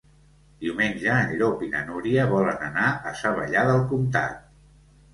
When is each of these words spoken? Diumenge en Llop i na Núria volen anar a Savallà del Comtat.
Diumenge 0.63 1.17
en 1.25 1.35
Llop 1.41 1.61
i 1.69 1.69
na 1.75 1.83
Núria 1.91 2.25
volen 2.33 2.67
anar 2.71 2.89
a 3.13 3.17
Savallà 3.23 3.71
del 3.73 3.89
Comtat. 3.97 4.45